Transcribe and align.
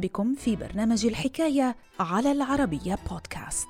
بكم 0.00 0.34
في 0.34 0.56
برنامج 0.56 1.06
الحكاية 1.06 1.76
على 2.00 2.32
العربية 2.32 2.98
بودكاست. 3.10 3.68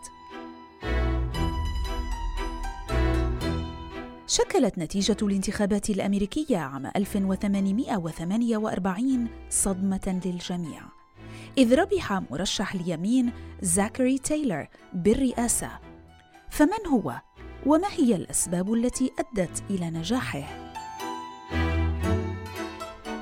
شكلت 4.27 4.79
نتيجة 4.79 5.17
الانتخابات 5.23 5.91
الأمريكية 5.91 6.59
عام 6.59 6.87
1848 6.87 9.29
صدمة 9.51 10.21
للجميع، 10.25 10.83
إذ 11.59 11.75
ربح 11.75 12.23
مرشح 12.31 12.75
اليمين 12.75 13.33
زاكري 13.63 14.19
تايلر 14.19 14.67
بالرئاسة. 14.93 15.71
فمن 16.51 16.87
هو؟ 16.93 17.21
وما 17.67 17.89
هي 17.89 18.17
الأسباب 18.17 18.73
التي 18.73 19.13
أدت 19.19 19.63
إلى 19.71 19.91
نجاحه؟ 19.91 20.73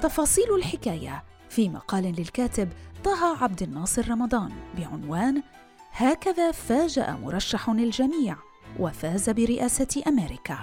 تفاصيل 0.02 0.54
الحكاية 0.54 1.24
في 1.48 1.68
مقال 1.68 2.04
للكاتب 2.04 2.68
طه 3.04 3.44
عبد 3.44 3.62
الناصر 3.62 4.10
رمضان 4.10 4.52
بعنوان 4.78 5.42
هكذا 5.92 6.52
فاجأ 6.52 7.12
مرشح 7.12 7.68
الجميع 7.68 8.36
وفاز 8.78 9.30
برئاسة 9.30 10.02
أمريكا. 10.08 10.58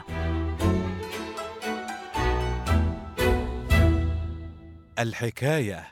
الحكاية 5.00 5.88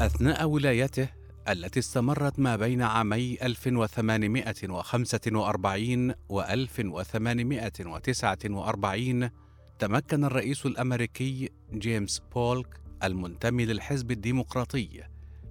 أثناء 0.00 0.44
ولايته 0.44 1.08
التي 1.48 1.80
استمرت 1.80 2.38
ما 2.38 2.56
بين 2.56 2.82
عامي 2.82 3.38
1845 3.42 6.14
و 6.28 6.40
1849 6.40 9.30
تمكن 9.78 10.24
الرئيس 10.24 10.66
الأمريكي 10.66 11.50
جيمس 11.72 12.22
بولك 12.34 12.80
المنتمي 13.02 13.64
للحزب 13.64 14.10
الديمقراطي 14.10 15.02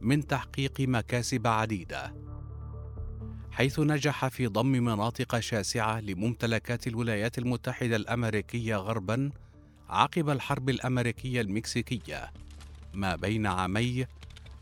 من 0.01 0.27
تحقيق 0.27 0.81
مكاسب 0.81 1.47
عديدة 1.47 2.13
حيث 3.51 3.79
نجح 3.79 4.27
في 4.27 4.47
ضم 4.47 4.67
مناطق 4.67 5.39
شاسعة 5.39 5.99
لممتلكات 5.99 6.87
الولايات 6.87 7.37
المتحدة 7.37 7.95
الأمريكية 7.95 8.75
غربا 8.75 9.31
عقب 9.89 10.29
الحرب 10.29 10.69
الأمريكية 10.69 11.41
المكسيكية 11.41 12.31
ما 12.93 13.15
بين 13.15 13.45
عامي 13.45 14.05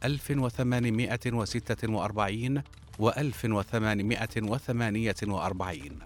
1846 0.04 2.62
و 3.00 3.10
1848 3.10 6.00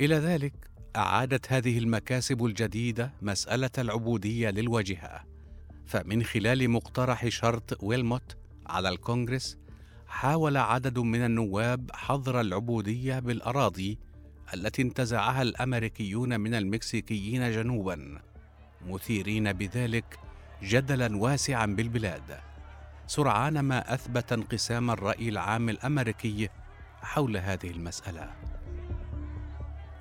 إلى 0.00 0.14
ذلك 0.14 0.69
أعادت 0.96 1.52
هذه 1.52 1.78
المكاسب 1.78 2.44
الجديدة 2.44 3.12
مسألة 3.22 3.70
العبودية 3.78 4.50
للواجهه 4.50 5.24
فمن 5.86 6.22
خلال 6.22 6.70
مقترح 6.70 7.28
شرط 7.28 7.82
ويلموت 7.82 8.36
على 8.66 8.88
الكونغرس 8.88 9.58
حاول 10.06 10.56
عدد 10.56 10.98
من 10.98 11.24
النواب 11.24 11.90
حظر 11.94 12.40
العبودية 12.40 13.18
بالأراضي 13.18 13.98
التي 14.54 14.82
انتزعها 14.82 15.42
الأمريكيون 15.42 16.40
من 16.40 16.54
المكسيكيين 16.54 17.52
جنوبا 17.52 18.20
مثيرين 18.86 19.52
بذلك 19.52 20.18
جدلا 20.62 21.16
واسعا 21.16 21.66
بالبلاد. 21.66 22.40
سرعان 23.06 23.60
ما 23.60 23.94
أثبت 23.94 24.32
انقسام 24.32 24.90
الرأي 24.90 25.28
العام 25.28 25.68
الأمريكي 25.68 26.48
حول 27.02 27.36
هذه 27.36 27.70
المسألة. 27.70 28.49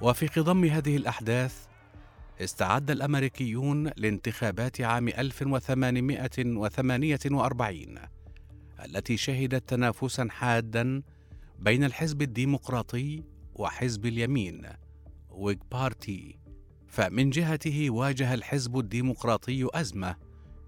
وفي 0.02 0.28
خضم 0.28 0.66
هذه 0.66 0.98
الأحداث 0.98 1.66
استعد 2.42 2.92
الأمريكيون 2.92 3.92
لانتخابات 3.98 4.82
عام 4.82 5.08
1848 5.08 7.96
التي 8.86 9.18
شهدت 9.18 9.70
تنافسا 9.70 10.28
حادا 10.30 11.02
بين 11.60 11.84
الحزب 11.84 12.22
الديمقراطي 12.22 13.24
وحزب 13.56 14.06
اليمين 14.06 14.62
ويج 15.30 15.58
بارتي 15.72 16.40
فمن 16.88 17.30
جهته 17.30 17.90
واجه 17.90 18.34
الحزب 18.34 18.78
الديمقراطي 18.78 19.68
أزمة 19.74 20.16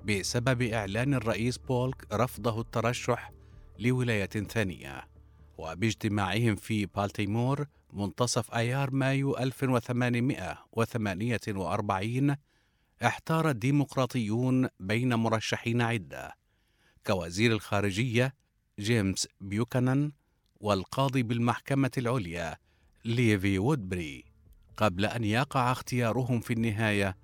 بسبب 0.06 0.62
إعلان 0.62 1.14
الرئيس 1.14 1.58
بولك 1.58 2.14
رفضه 2.14 2.62
الترشح 2.62 3.32
لولاية 3.80 4.26
ثانية. 4.26 5.11
وباجتماعهم 5.58 6.56
في 6.56 6.86
بالتيمور 6.86 7.68
منتصف 7.94 8.54
أيار 8.54 8.92
مايو 8.92 9.38
1848 9.38 12.36
احتار 13.06 13.50
الديمقراطيون 13.50 14.68
بين 14.80 15.14
مرشحين 15.14 15.82
عدة 15.82 16.36
كوزير 17.08 17.52
الخارجية 17.52 18.36
جيمس 18.80 19.28
بيوكانان 19.42 20.12
والقاضي 20.60 21.24
بالمحكمة 21.24 21.92
العليا 21.98 22.58
ليفي 23.06 23.60
وودبري. 23.60 24.26
قبل 24.78 25.06
أن 25.06 25.24
يقع 25.24 25.72
اختيارهم 25.72 26.40
في 26.40 26.54
النهاية 26.54 27.18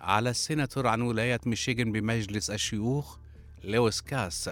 على 0.00 0.30
السيناتور 0.30 0.86
عن 0.86 1.00
ولاية 1.00 1.40
ميشيغان 1.46 1.92
بمجلس 1.92 2.50
الشيوخ 2.50 3.18
لويس 3.64 4.00
كاس. 4.00 4.50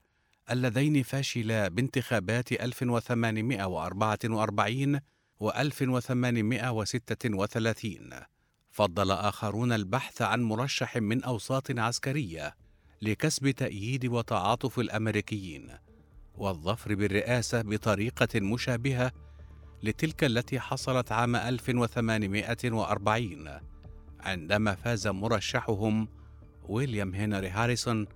اللذين 0.50 1.02
فشلا 1.02 1.68
بانتخابات 1.68 2.52
1844 2.52 5.00
و 5.40 5.50
1836 5.50 8.10
فضل 8.70 9.10
آخرون 9.10 9.72
البحث 9.72 10.22
عن 10.22 10.42
مرشح 10.42 10.96
من 10.96 11.24
أوساط 11.24 11.78
عسكرية 11.78 12.56
لكسب 13.02 13.50
تأييد 13.50 14.06
وتعاطف 14.06 14.78
الأمريكيين 14.78 15.68
والظفر 16.34 16.94
بالرئاسة 16.94 17.62
بطريقة 17.62 18.40
مشابهة 18.40 19.12
لتلك 19.82 20.24
التي 20.24 20.60
حصلت 20.60 21.12
عام 21.12 21.36
1840 21.36 23.60
عندما 24.24 24.74
فاز 24.74 25.08
مرشحهم 25.08 26.08
ويليام 26.68 27.14
هنري 27.14 27.48
هاريسون 27.48 28.06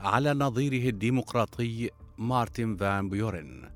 على 0.00 0.34
نظيره 0.34 0.88
الديمقراطي 0.88 1.90
مارتن 2.18 2.76
فان 2.76 3.08
بيورن 3.08 3.70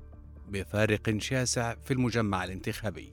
بفارق 0.49 1.17
شاسع 1.17 1.75
في 1.75 1.93
المجمع 1.93 2.43
الانتخابي. 2.43 3.11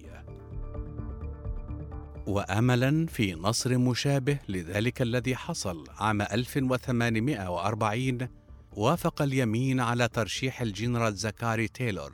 واملا 2.27 3.07
في 3.07 3.35
نصر 3.35 3.79
مشابه 3.79 4.39
لذلك 4.49 5.03
الذي 5.03 5.37
حصل 5.37 5.85
عام 5.99 6.23
1840 6.23 8.29
وافق 8.73 9.23
اليمين 9.23 9.81
على 9.81 10.09
ترشيح 10.09 10.63
الجنرال 10.63 11.15
زكاري 11.15 11.69
تايلور 11.69 12.13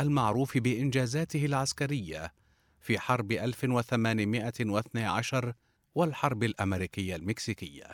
المعروف 0.00 0.58
بإنجازاته 0.58 1.46
العسكرية 1.46 2.32
في 2.80 2.98
حرب 2.98 3.32
1812 3.32 5.52
والحرب 5.94 6.42
الأمريكية 6.42 7.16
المكسيكية. 7.16 7.84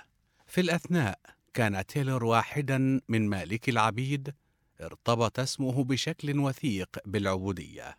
في 0.47 0.61
الأثناء 0.61 1.19
كان 1.55 1.87
تيلور 1.87 2.25
واحدا 2.25 3.01
من 3.09 3.29
مالكي 3.29 3.69
العبيد 3.69 4.35
ارتبط 4.81 5.41
اسمه 5.41 5.85
بشكل 5.85 6.39
وثيق 6.39 6.99
بالعبودية 7.07 7.99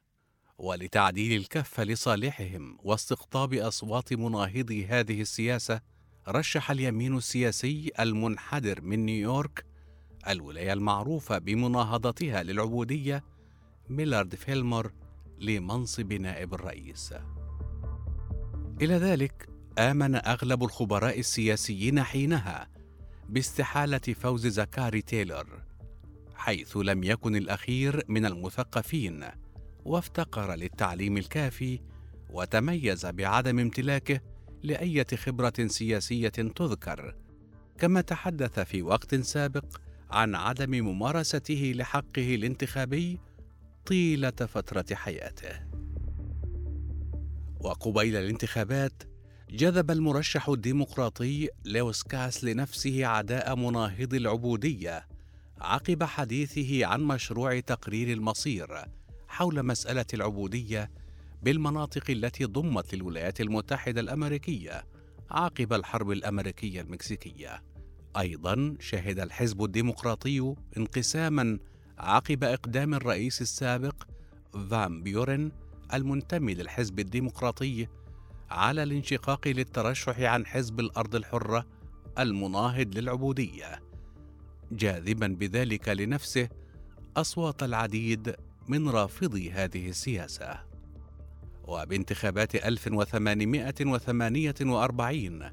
ولتعديل 0.58 1.42
الكفه 1.42 1.84
لصالحهم 1.84 2.78
واستقطاب 2.84 3.54
أصوات 3.54 4.14
مناهضي 4.14 4.86
هذه 4.86 5.22
السياسة 5.22 5.82
رشح 6.28 6.72
اليمين 6.72 7.18
السياسي 7.18 7.92
المنحدر 8.00 8.82
من 8.82 9.06
نيويورك 9.06 9.66
الولاية 10.28 10.74
المعروفة 10.74 11.38
بمناهضتها 11.38 12.44
للعبودية 12.44 13.24
ميلارد 13.90 14.36
فيلمور 14.36 14.94
لمنصب 15.40 16.14
نائب 16.14 16.54
الرئيس 16.54 17.14
إلى 18.82 18.94
ذلك 18.96 19.50
آمن 19.80 20.16
أغلب 20.16 20.64
الخبراء 20.64 21.20
السياسيين 21.20 22.04
حينها 22.04 22.68
باستحالة 23.30 24.00
فوز 24.00 24.48
زكاري 24.48 25.02
تايلور 25.02 25.64
حيث 26.36 26.78
لم 26.78 27.04
يكن 27.04 27.36
الأخير 27.36 28.04
من 28.08 28.26
المثقفين 28.26 29.26
وافتقر 29.86 30.56
للتعليم 30.56 31.18
الكافي 31.18 31.80
وتميز 32.30 33.06
بعدم 33.06 33.60
امتلاكه 33.60 34.22
لايه 34.64 35.08
خبرة 35.16 35.68
سياسية 35.68 36.30
تذكر 36.30 37.16
كما 37.78 38.02
تحدث 38.02 38.60
في 38.60 38.82
وقت 38.82 39.16
سابق 39.16 39.66
عن 40.12 40.36
عدم 40.36 40.72
ممارسته 40.72 41.74
لحقه 41.76 42.36
الانتخابي 42.36 43.20
طيلة 43.86 44.30
فترة 44.30 44.86
حياته. 44.96 45.70
وقبيل 47.60 48.16
الانتخابات 48.16 49.04
جذب 49.52 49.92
المرشح 49.92 50.50
الديمقراطي 50.50 51.50
لويس 51.66 52.04
كاس 52.04 52.44
لنفسه 52.44 53.06
عداء 53.06 53.56
مناهض 53.56 54.14
العبودية 54.14 55.08
عقب 55.62 56.04
حديثه 56.04 56.86
عن 56.86 57.04
مشروع 57.04 57.60
تقرير 57.60 58.14
المصير 58.14 58.86
حول 59.28 59.64
مسألة 59.64 60.06
العبودية 60.14 60.92
بالمناطق 61.44 62.04
التي 62.10 62.46
ضمت 62.46 62.96
للولايات 62.96 63.42
المتحدة 63.42 64.02
الأمريكية 64.02 64.86
عقب 65.32 65.74
الحرب 65.74 66.12
الأمريكية 66.12 66.82
المكسيكية. 66.82 67.64
أيضا 68.18 68.76
شهد 68.80 69.20
الحزب 69.20 69.64
الديمقراطي 69.64 70.56
انقساما 70.78 71.60
عقب 71.98 72.44
إقدام 72.44 72.94
الرئيس 72.94 73.42
السابق 73.42 74.04
فان 74.70 75.04
بيورن 75.04 75.52
المنتمي 75.94 76.54
للحزب 76.54 77.00
الديمقراطي 77.00 77.88
على 78.52 78.84
الانشقاق 78.84 79.48
للترشح 79.48 80.20
عن 80.20 80.46
حزب 80.46 80.80
الأرض 80.80 81.16
الحرة 81.16 81.66
المناهض 82.20 82.98
للعبودية. 82.98 83.80
جاذبا 84.72 85.28
بذلك 85.28 85.90
لنفسه 85.90 86.50
أصوات 87.18 87.64
العديد 87.64 88.36
من 88.68 88.90
رافضي 88.90 89.52
هذه 89.52 89.90
السياسة. 89.90 90.60
وبانتخابات 91.64 92.56
1848 92.56 95.52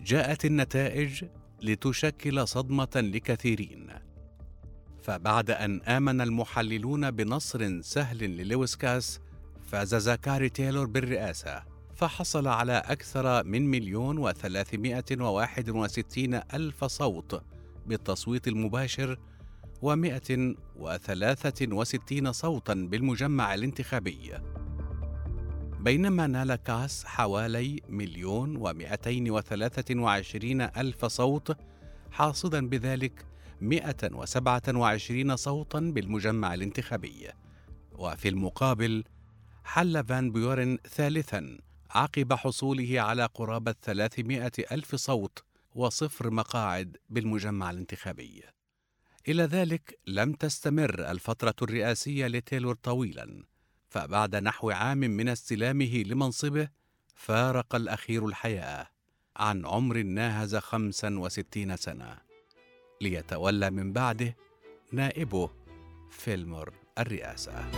جاءت 0.00 0.44
النتائج 0.44 1.24
لتشكل 1.62 2.48
صدمة 2.48 2.90
لكثيرين. 2.96 3.86
فبعد 5.02 5.50
أن 5.50 5.80
آمن 5.80 6.20
المحللون 6.20 7.10
بنصر 7.10 7.82
سهل 7.82 8.18
للويس 8.18 8.76
كاس 8.76 9.20
فاز 9.70 9.94
زاكاري 9.94 10.48
تايلور 10.48 10.86
بالرئاسة. 10.86 11.71
فحصل 12.02 12.48
على 12.48 12.72
أكثر 12.72 13.44
من 13.44 13.70
مليون 13.70 14.18
وثلاثمائة 14.18 15.04
وواحد 15.20 15.70
وستين 15.70 16.34
ألف 16.34 16.84
صوت 16.84 17.42
بالتصويت 17.86 18.48
المباشر 18.48 19.18
ومائة 19.82 20.54
وثلاثة 20.76 21.76
وستين 21.76 22.32
صوتا 22.32 22.74
بالمجمع 22.74 23.54
الانتخابي. 23.54 24.32
بينما 25.80 26.26
نال 26.26 26.54
كاس 26.54 27.04
حوالي 27.04 27.80
مليون 27.88 28.56
ومائتين 28.56 29.30
وثلاثة 29.30 30.00
وعشرين 30.00 30.60
ألف 30.60 31.04
صوت 31.04 31.56
حاصدا 32.10 32.68
بذلك 32.68 33.26
مئة 33.60 34.14
وسبعة 34.14 34.62
وعشرين 34.68 35.36
صوتا 35.36 35.80
بالمجمع 35.80 36.54
الانتخابي. 36.54 37.28
وفي 37.92 38.28
المقابل 38.28 39.04
حل 39.64 40.04
فان 40.04 40.32
بيورن 40.32 40.78
ثالثا 40.88 41.58
عقب 41.94 42.32
حصوله 42.32 43.00
على 43.00 43.24
قرابة 43.24 43.74
300 43.82 44.52
ألف 44.72 44.94
صوت 44.94 45.44
وصفر 45.74 46.30
مقاعد 46.30 46.96
بالمجمع 47.10 47.70
الانتخابي. 47.70 48.42
إلى 49.28 49.42
ذلك 49.42 49.98
لم 50.06 50.32
تستمر 50.32 51.10
الفترة 51.10 51.54
الرئاسية 51.62 52.26
لتايلور 52.26 52.74
طويلا 52.74 53.44
فبعد 53.88 54.36
نحو 54.36 54.70
عام 54.70 54.98
من 54.98 55.28
استلامه 55.28 56.02
لمنصبه 56.06 56.68
فارق 57.14 57.74
الأخير 57.74 58.26
الحياة 58.26 58.88
عن 59.36 59.66
عمر 59.66 60.02
ناهز 60.02 60.56
65 60.56 61.76
سنة. 61.76 62.18
ليتولى 63.00 63.70
من 63.70 63.92
بعده 63.92 64.36
نائبه 64.92 65.50
فيلمور 66.10 66.72
الرئاسة. 66.98 67.70